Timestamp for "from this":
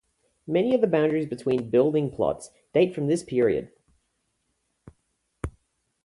2.95-3.21